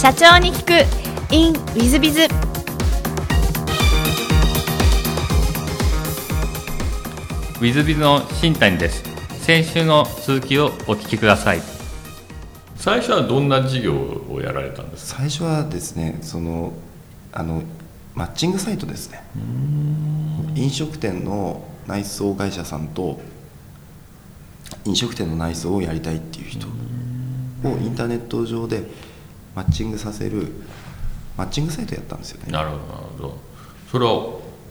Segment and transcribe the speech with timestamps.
[0.00, 1.34] 社長に聞く。
[1.34, 9.02] In ウィズビズウィズビズの新谷です。
[9.40, 11.62] 先週の続きをお聞きください。
[12.76, 15.22] 最初はどんな事業をやられたんですか？
[15.22, 16.74] 最初はですねその
[17.32, 17.64] あの
[18.14, 19.20] マッチングサイトですね。
[20.54, 23.20] 飲食店の内装会社さんと
[24.84, 26.70] 飲食店の内装をやりたいっていう人を
[27.82, 28.84] インターネット上で
[29.54, 30.52] マッチングさせる
[31.36, 32.52] マッチングサイトやったんですよね。
[32.52, 33.38] なるほどなるほど。
[33.90, 34.12] それは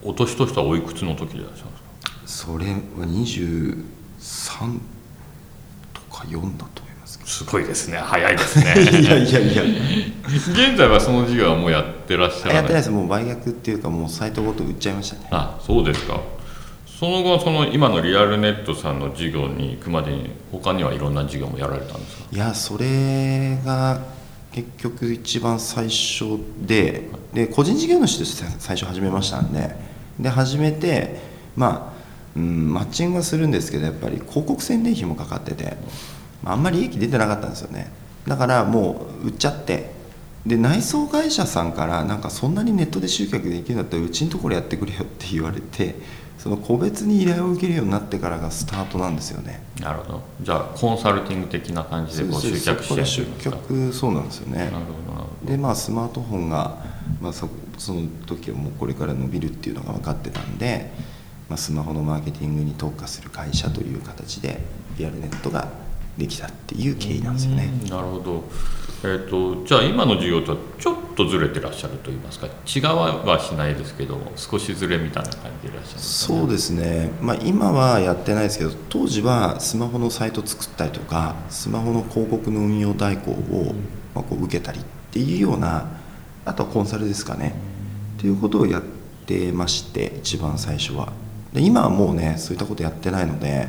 [0.03, 1.87] お年としてはおいくつの時でいらっしゃるんですか？
[2.25, 2.71] それは
[3.05, 4.79] 23
[5.93, 7.97] とか4だと思いますけすごいですね。
[7.97, 8.73] 早いですね。
[8.75, 9.63] ど いやいやいや。
[10.27, 12.55] 現在はその事業はもうやってらっしゃらない？
[12.55, 12.89] やってないです。
[12.91, 15.27] もう売却っていうかもうサイトごと売っちゃいましたね。
[15.31, 16.19] あそうですか。
[16.99, 22.23] その後その今のリアルネットさんの事業に行くまでに他にはいろんな事業もやられたんですか？
[22.31, 24.01] いやそれが
[24.57, 29.75] 結局一番最初でで個人事業主として最初始めましたんで
[30.19, 31.19] で始めて
[31.55, 31.99] まあ、
[32.35, 35.77] うん、マッチングはするんですけどやっぱり広告宣伝費もかかってて、
[36.41, 37.91] まあ、んまり利益出てなかったんですよね。
[38.25, 39.91] だからもう売っちゃって
[40.47, 45.93] で内装会社さんからなんかそんなにネットで集客できるんだったらうちのところやってくれよって言われて
[46.37, 49.61] その個別に依頼を受けるようになってからがスタートなんですよね。
[49.79, 50.21] なるほど。
[50.41, 54.65] じゃあコンサルティング的な感じでこう集客して集客そうなんですよね。
[54.65, 54.81] なるほ
[55.45, 55.51] ど。
[55.51, 56.77] でまあスマートフォンが、
[57.21, 60.91] まあ、そその時はもうこれから伸びるっていうのが分かってたんで、
[61.49, 64.59] まあ、スマホのマーケティングに特化する会社という形で
[64.97, 65.69] リアルネットが
[66.17, 67.69] できたっていう経緯なんですよね。
[67.83, 67.89] うん。
[67.89, 68.43] なるほど。
[69.03, 72.47] えー、とじゃあ今の事業とはちょっとずれてらっしゃると言いますか？
[72.65, 76.01] 違わはしないですけど少しずれみたいな感じでいらっしゃるね？
[76.01, 83.75] そうですね、まあ、今はやってないですけど当時はスマホのサイト作ったりとかスマホの広告の運用代行を、
[84.15, 85.91] まあ、こう受けたりっていうような
[86.45, 87.53] あとはコンサルですかね。
[88.17, 88.81] っていうことをやっ
[89.27, 91.13] てまして一番最初は。
[91.53, 93.67] で今はもうねそういったことやってないので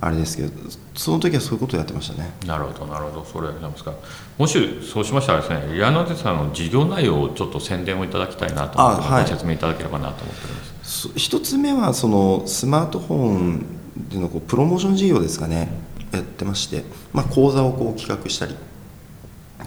[0.00, 0.50] あれですけど
[0.94, 2.30] その時はそういうことをやってましたね。
[2.46, 3.24] なるほどなるほど。
[3.24, 3.94] それですか。
[4.36, 9.22] もしそうしましたらですねリアナテさんの事業内容をちょっと宣伝をいただきたいなと思ってあはい。
[9.24, 11.08] ご説明いただければなと思ってるんです。
[11.08, 13.66] そ一つ目はそのスマートフォン
[14.10, 15.86] でのこうプロモーション事業ですかね。
[16.12, 18.54] やってまして、まあ、講座をこう企画したり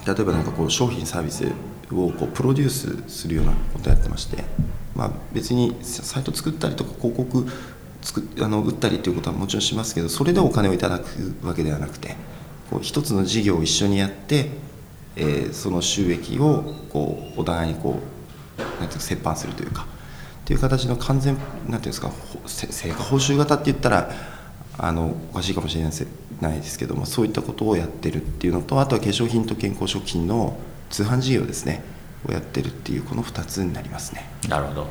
[0.06, 1.44] 例えばなんかこう商品サービス
[1.92, 4.44] をこうプロデュースするようなことをやってまして、
[4.94, 7.46] まあ、別にサイト作ったりとか広告
[8.02, 12.16] 作あの売ったりということはもちろんしますけどそれでお金をいただくわけではなくて
[12.70, 14.50] こう一つの事業を一緒にやって、
[15.16, 17.98] えーその収益をこうお互いにこ
[18.58, 19.86] うなんていうか折半するというか
[20.42, 22.10] っていう形の完全なんていうんですか
[22.46, 24.10] 成果報酬型って言ったら
[24.78, 26.06] あのおかしいかもしれないです
[26.40, 30.58] ないですけどもそういったことをやってるっていうのとあとは化粧品と健康食品の
[30.88, 31.82] 通販事業ですね
[32.28, 34.24] をやってるっていうこの2つになりますね。
[34.48, 34.86] なるほど。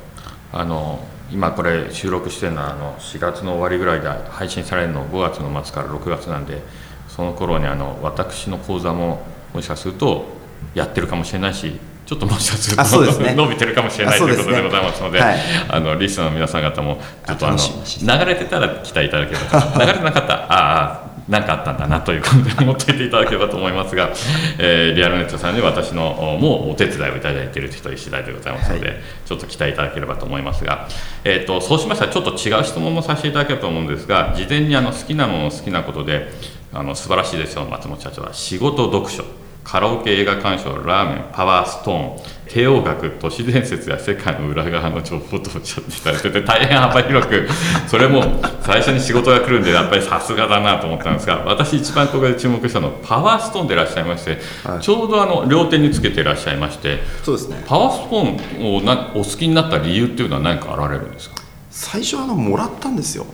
[0.52, 1.00] あの
[1.32, 6.62] 今これ収録してるのはあの4月の終わりぐらいで配信されるの5月の末から6月なんで
[7.08, 9.22] その頃にあの私の講座も
[9.54, 10.26] もしかすると
[10.74, 13.34] やってるかもしれないしちょっともしかするとね。
[13.38, 15.38] 伸びてるかもしれないあということでございますのではい。
[15.70, 19.86] あのリスナーの皆さん方もちょっとあの流れてたら期待いただければ。
[19.86, 24.10] 流れてなかったらああ何かあったんだなという感じで思っていていただければと思いますが、
[24.58, 30.88] えーリアルネットさんに私のおもうお手伝いをいただいているという次第でございますので、ちょっと期待いただければと思いますが、
[31.24, 36.30] えー、とそうしましたらちょっと違う質問もさせていただければと思うんですが事前にあの好きなもの好きなことで
[36.74, 38.34] あの素晴らしいですよ松本社長は。
[38.34, 39.24] 仕事読書。
[39.64, 42.18] カラオケ映画鑑賞ラーメンパワーストーン
[42.50, 47.48] 帝王学都市伝説や世界の裏側の情報とおっしゃっていただいてて大変幅広く
[47.88, 48.24] それも
[48.64, 54.82] 最初に仕事が来るんでやっぱりさすがだなと思ったんですが私一番ここで注目したのはパワーストーンでいらっしゃいまして、はい。
[54.82, 57.64] ちょうどあの両手につけていらっしゃいましてそうですね。
[57.68, 61.36] パワーストーンをなお好きになった理由っていうのは何かあられるんですか？
[61.70, 63.28] 最初はあのもらったんですよ。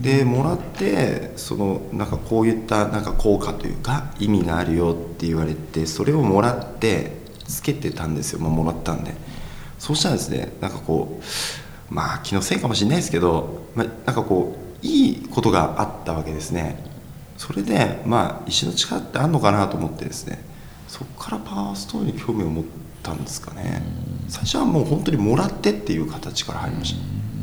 [0.00, 7.15] でもらってそのなんかこういったなんか効果というか意味があるよって言われてそれをもらって
[7.48, 9.14] つけてたんですよ、まあ、もらったんで。
[9.78, 16.82] そうしたらですねなんかこうまあ気のせいかもしれないですけど、まあ、なんかこういいことがあったわけですね。
[17.36, 20.42] それでまあ石の力ってあるのかなと思ってですね。
[20.88, 22.64] そこからパワーストーンに興味を持っ
[23.02, 23.82] たんですかね。
[24.28, 26.94] 最初はもう本当にもらってっていう形から入りまし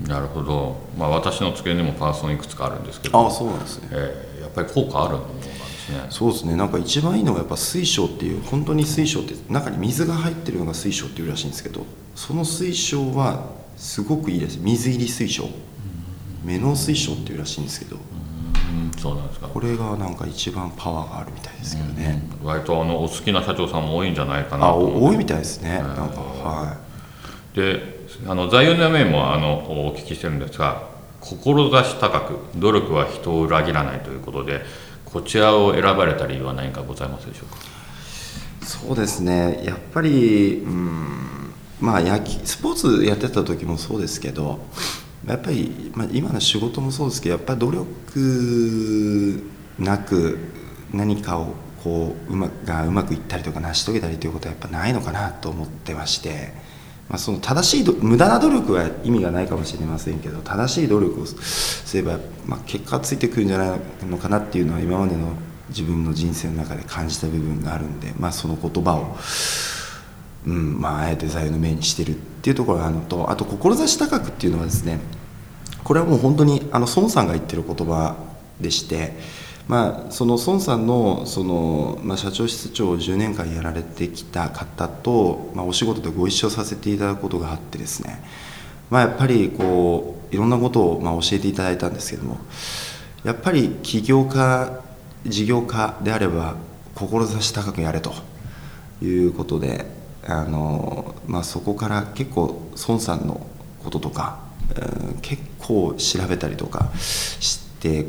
[0.05, 0.13] た。
[0.13, 3.19] なるほど、まあ、私の机にもパワーストーンいくつかあるんですけど。
[3.19, 3.89] ああそうなんですね。
[3.91, 5.27] えーやっぱり効果あるもの
[5.87, 6.55] ですねそうですね。
[6.55, 11.85] なんか一番いいのがやっぱ水晶っていう本当に水晶って中に水が入ってるのが水晶っていうらしいんですけど
[12.15, 14.59] その水晶はすごくいいです。
[14.61, 15.49] 水入り水晶。
[16.43, 19.47] 目の水晶っていうらしいんですけどうんそうなんですか。
[19.47, 26.77] これがなんか一番パワーがあるみたいですけどね、割とあのお好きな社長さんも多いんじゃないかなあと多いみたいですね、なんかは
[27.53, 27.81] で
[28.27, 30.83] あの座右の銘もあのお聞きしてるんですが
[31.21, 34.61] 志高く努力は人を裏切らないということで
[35.13, 37.57] こちらを選ばれた理由は何かございますでしょうか？
[38.65, 39.63] そうですね。
[39.63, 44.59] やっぱりうんまあ野球スポーツやってた時もそうですけど
[45.27, 49.43] やっぱり、まあ、今の仕事もそうですけどやっぱり努力
[49.77, 50.39] なく
[50.91, 56.53] 何かをこううまがうまくいったりとか成し遂げたりということはやっぱないのかなと思ってまして、
[57.13, 62.17] まあ、その正しいど無駄な努力は意味がないかもしれませんけど正しい努力をすれば、
[62.47, 63.79] まあ、結果がついてくるんじゃない
[64.09, 65.33] のかなっていうのは今までの
[65.69, 69.15] 自分の人生の中で感じた部分があるんで、まあ、その言葉を。
[70.45, 74.99] うんまあ、あえて座右の銘にしてるっていうところがあるのとあと志高くっていうのはですね
[75.85, 78.17] これはもう本当にあの孫さんが言ってる言葉
[78.59, 79.13] でして、
[79.67, 88.21] まあ、その孫さんのその、まあ、社長室長を10年間やられてきた方と、まあ、お仕事でご一緒させていただくことがあってですね、
[88.89, 92.37] まあ、やっぱりこういろんなことをまあ教えていただいたんですけども
[93.23, 94.81] やっぱり起業家
[95.25, 96.55] 事業家であれば
[96.95, 98.13] 志高くやれと
[99.01, 99.85] いうことで
[100.27, 103.45] あの、まあ、そこから結構孫さんの
[103.81, 104.39] こととか、
[104.75, 107.62] うん結構調べたりとかして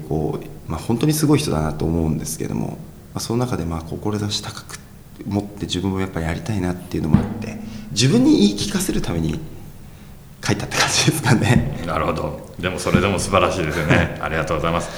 [0.09, 2.77] こう、まあ、本当にすごい人だなと思うんですけども、ま
[3.15, 4.79] あ、その中でまあ志高く
[5.27, 7.59] 持って自分もやっぱりやりたいなっていうのもあって
[7.91, 9.41] 自分に言い聞かせるために
[10.45, 11.83] 書いたって感じですかね。
[11.87, 12.45] なるほど。
[12.59, 14.17] でもそれでも素晴らしいですよね。
[14.23, 14.91] ありがとうございます。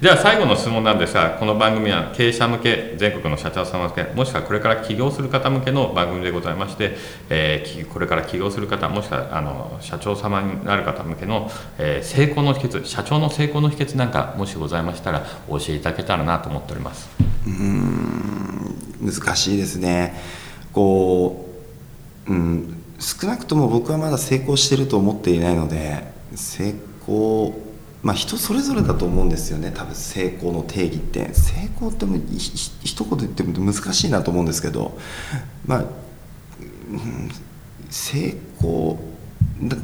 [0.00, 6.96] では最後の質問なんですがこの番組は経営者向け全国の社長様向けもしくはこれから起業する方向けの番組でございまして、
[7.28, 17.08] えーきこれから起業する方もしくはあの社長様になる方向けの、えー成功の秘訣社長の成功の秘訣なんかもしございましたらお教えいただけたらなと思っております。
[19.00, 20.14] 難しいですね。
[20.72, 21.48] こ
[22.28, 27.54] う、うん、少なくとも僕はまだ成功してると思っていないので成功
[28.02, 29.72] まあ人それぞれだと思うんですよね。
[29.74, 31.34] 多分成功の定義って。
[31.34, 34.98] 成功ってもひひ一言言っても難しいなと思うんですけど。
[35.66, 35.84] まあ、
[37.90, 38.98] 成功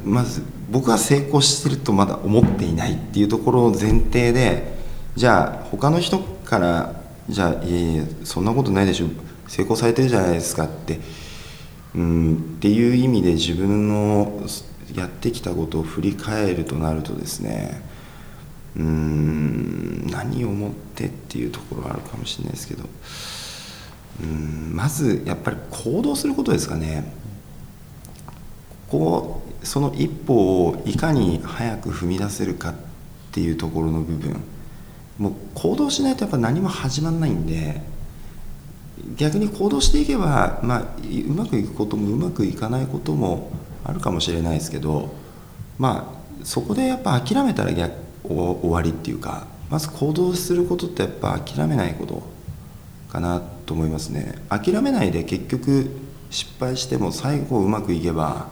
[0.05, 4.77] まず僕は成功してるとまだ思っていないっていうところを前提で
[5.15, 9.09] じゃあ他の人からじゃあいえいえそんなことないでしょ。
[9.47, 11.01] 成功されてるじゃないですかって
[11.97, 14.43] うんっていう意味で自分の
[14.95, 17.83] やってきたことを振り返るとなるとですね
[18.77, 22.85] うん何をもってっていうところはあるかもしれないですけど
[24.23, 27.13] うんまずやっぱり行動することですかね。
[28.89, 32.75] こうその一歩をいかに早く踏み出せるかっ
[33.33, 34.41] ていうところの部分。
[35.19, 37.81] もう行動しないとやっぱ何も始まらないんで
[39.17, 43.51] 逆に行動していけば、まあ、うまくいくこともうまくいかないことも
[43.85, 45.15] あるかもしれないですけど
[45.79, 47.93] まあそこでやっぱ諦めたら逆
[48.25, 52.23] 終わりっていうかまず行動することってやっぱ諦めないこと
[53.11, 54.35] かなと思いますね。
[54.49, 55.91] 諦めないで結局
[56.31, 58.49] 失敗しても最後うまくいけば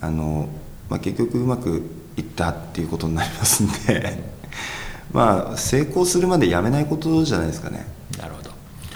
[0.00, 0.48] あの、
[0.88, 1.82] まあ、結局うまく
[2.16, 4.34] いったっていうことになりますんで。
[5.12, 7.86] まあ成功するまでやめないことじゃないですかね。
[8.18, 8.50] なるほど。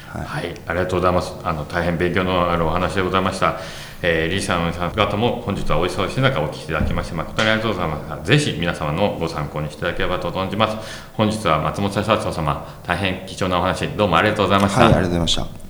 [0.09, 1.35] はいはい、ありがとうございます。
[1.45, 3.59] あの大変勉強のあるお話でございました。
[4.01, 8.27] えー、リーさん方も本日はお忙しい中お聞きいただきまして誠にありがとうございます。
[8.27, 11.09] ぜひ皆様のご参考にしていただければと存じます。
[11.15, 14.85] 本日は松本社長様大変貴重なお話どうもありがとうございました。
[14.85, 15.68] はいありがとうございました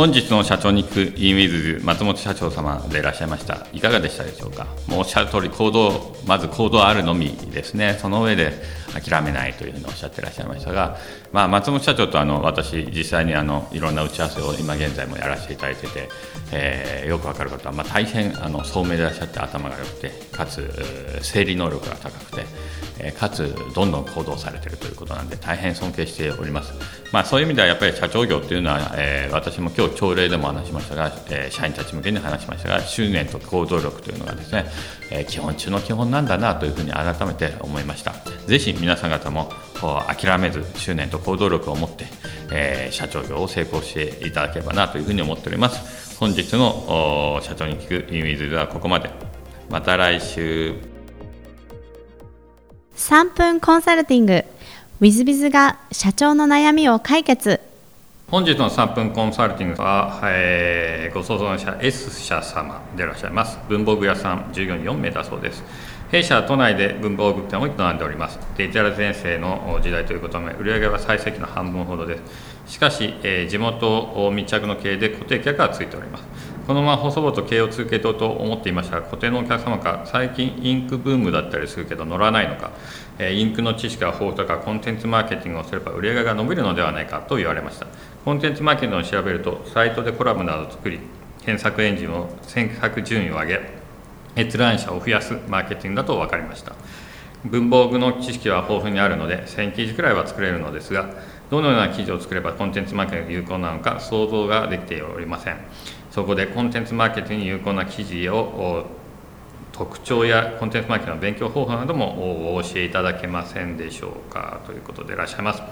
[0.00, 3.66] 本日の社長に聞く in with 松本社長様でいらっしゃいました。
[3.70, 4.64] いかがでしたでしょうか？
[4.88, 7.98] もうおっしゃる通り行動まず行動あるのみですね。
[8.00, 8.50] その上で
[8.94, 10.96] 諦めないというふうにおっしゃっていらっしゃいましたが、
[11.32, 16.08] まあ、松本社長とあの私実際にあのいろんな打ち合わせを今現在もやらせていただいてて、
[16.50, 22.46] えーよくわかる方は、まあ、大変あの聡明でいらっしゃって頭が良くてかつ整理能力が高くて、
[23.00, 26.72] えーかつどんどん行動されているということなんで大変尊敬しております、
[27.12, 34.66] まあ、そういう意味ではやっぱり社長業というのは、えー私も今日朝礼でも話しましたが、えー社員たち向けに話しましたが執念と行動力というのがですね、
[35.10, 38.12] えー基本中の基本なんだなというふうに改めて思いました。
[38.46, 39.52] ぜひ皆さん方も
[40.08, 42.06] 諦めず執念と行動力を持って、
[42.52, 46.18] えー社長業を成功していただければなというふうに思っております。
[46.18, 49.10] 本日の社長に聞くインウィズではここまで。
[49.70, 50.74] また来週。
[52.96, 54.44] 3分コンサルティング。
[55.00, 57.69] w i z b i が社長の悩みを解決。
[58.30, 63.58] 本日の3分コンサルティングは、えー、ご相談者 S 社様でいらっしゃいます。
[63.68, 65.64] 文房具屋さん従業員4名だそうです。
[66.12, 68.38] 弊社は都内で文房具店を営んでおります。
[68.56, 72.18] デジタル全盛の時代ということで売上は最盛期の半分ほどで
[72.66, 72.74] す。
[72.74, 76.50] しかし、えー、地元密着の経営で固定客がついております。
[76.70, 82.70] このまま細々と経営を続けようと思っていましたが固定のお客様が最近インクブームだったりするけど乗らないのか
[83.18, 87.88] インクの知識が豊富とかコンテンツマーケティングをすれば売り上げが伸びるのではないかと言われました。
[88.24, 91.00] コンテンツマーケティングを調べるとサイトでコラムなどを作り
[91.40, 93.60] 検索エンジンを検索順位を上げ
[94.36, 96.74] 閲覧者を増やすマーケティングだと分かりました。
[97.46, 101.14] 文房具の知識は豊富にあるので1000記事くらいは作れるのですが
[101.50, 105.56] どのような記事を作ればコンテンツマーケティングが有効なのか想像ができておりません。
[106.10, 108.84] そこでコンテンツマーケティングに有効な記事を
[109.72, 114.60] 特徴やコンテンツマーケティングの勉強方法などもお教えいただけませんでしょうか。
[114.66, 115.62] ということでいらっしゃいます。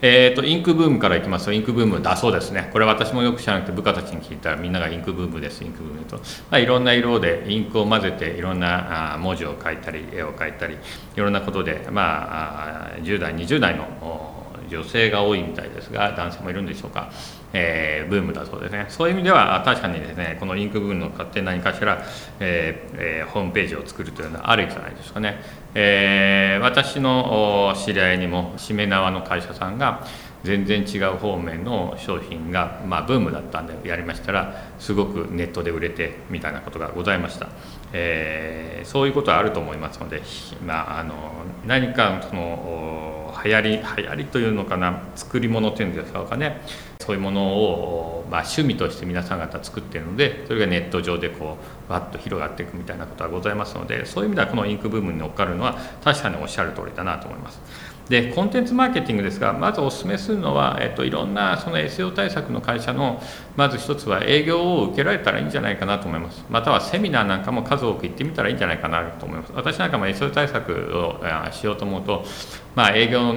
[0.00, 2.70] えーと、インクブームからいきますとインクブームだそうですね。
[2.72, 10.76] これ私もよく知らなくて部下たちに聞いたらみんながインクブームですインクブームと、まあ、いろんな色でインクを混ぜていろんな文字を書いたり絵を書いたり
[11.16, 14.37] いろんなことで、まあ、10代20代の
[14.68, 17.10] 女性が多いみたいですが男性もいるんでしょうか、
[17.52, 18.86] えー、ブームだそうですね。
[18.88, 22.02] そういう意味では確かにですねこのインクブームの勝手に何かしら、
[22.40, 25.40] えーえー、ホームページを作るというのはあるんじゃないですかね、
[25.74, 30.04] えー、私の知り合いにもしめ縄の会社さんが
[30.44, 37.48] 全然違う方面の商品が、まあ、ブームだったんでやりましたらすごくネットで売れてみたいなことがございました、
[37.92, 40.22] えー、そういうことはあると思いますので、
[40.64, 41.14] まあ、あの
[41.66, 46.60] 何かその流行り流行りというのかな作り物というんですかね
[47.00, 51.56] そういうものを、まあ、趣味として皆さん方作ってるのでそれがネット上でこ
[51.88, 57.60] うわっと広がっていくみたいなことはございますのでそういう意味ではこのインクブームに乗っかるのは確かにおっしゃる通りだなと思います。
[58.08, 63.22] でコンテンツマーケティングですがまずお勧めするのは、えっと、いろんなその SEO 対策の会社の
[63.54, 66.44] まず一つは営業を受けられたらいいんじゃないかなと思います。
[66.48, 69.52] またはセミナーなんかも数多く行ってみたらいいんじゃないかなと思います。
[69.54, 71.20] 私なんかも SEO 対策を
[71.52, 72.24] しようと思うと、
[72.74, 73.34] まあ、営業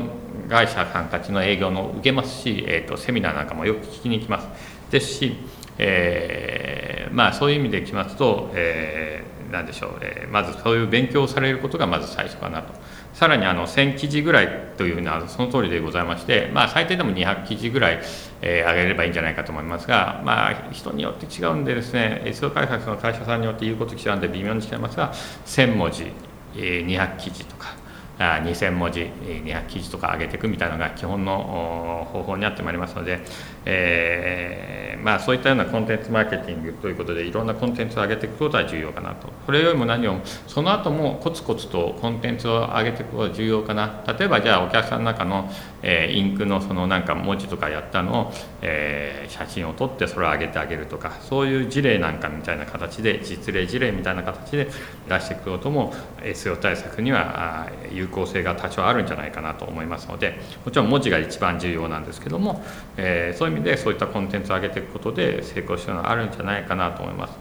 [0.49, 4.47] 会社さんたちの営業の受けますし、えっと、セミナーなんかもよく聞きに行きます。
[4.89, 5.35] ですし、
[5.77, 12.73] えー、まあ、そういう意味できますと、えー、何でしょう、えー、まずそういう勉強をされることがまず最初かなと。
[13.13, 18.01] さらにあの1000記事ぐらいというのはその通りでございまして、まあ、最低でも200記事ぐらい、
[18.41, 25.13] えー、上げればいいんじゃないかと思いますが、まあ、人によって違うんでですね SEO 開発の会社さんによって言うこと違うんで微妙に違いますが
[25.45, 26.11] 1000文字、
[26.55, 27.81] えー、200記事とか
[28.17, 33.19] 2000文字200記事とか上げていくみたいなのが基本の方法になってまいりますので、
[33.65, 39.29] えー、まあ、そういったようなコンテンツマーケティングということでいろんなコンテンツを上げていくことは重要かなと。
[39.45, 44.03] それよりも何よりもその後もコツコツとコンテンツを上げていくことが重要かな。
[44.17, 45.51] 例えばじゃあお客さんの中の、
[45.83, 54.69] えー、インクのそのなんか文字とかやったのを、えー、写真を撮ってそれを上げてあげるとかそういう事例なんかみたいな形で実例事例みたいな形で
[55.07, 62.63] 出していくことも SEO 対策には有効性が多少あるんじゃないかなと思いますのでもちろん文字が一番重要なんですけども、
[62.97, 67.37] え、そういう意味でそういったコンテンツを上げていくことで成功してるのはあるんじゃないかなと思います。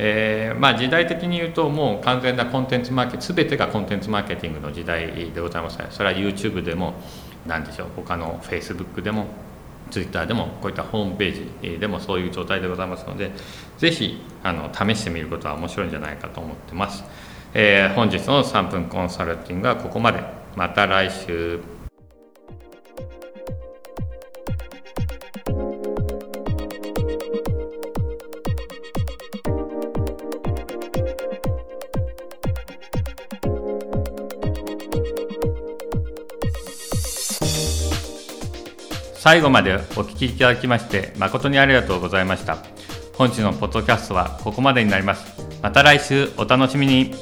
[0.00, 6.94] えー、まあ、時代的に言うともう完全なコンテンツマーケ全てがコンテンツマーケティングの時代でございますそれは YouTube でも
[7.48, 9.26] 何でしょう他の Facebook でも
[9.90, 13.32] Twitter でもこういったホームページでもそういう状態でございますので
[13.78, 17.04] ぜひあの試してみることは面白いんじゃないかと思ってます。
[17.54, 20.22] えー、本日の3分コンサルティングはここまで。
[20.54, 21.77] また来週。
[39.28, 42.56] 最後までお聞きいただきまして誠にありがとうございました。
[43.12, 45.44] 本日のポッドキャストはここまでになります。
[45.62, 47.14] また来週お楽しみに。